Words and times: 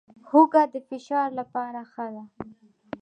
هوږه 0.29 0.63
د 0.73 0.75
فشار 0.87 1.27
لپاره 1.39 1.81
ښه 1.91 2.05
ده 2.13 2.23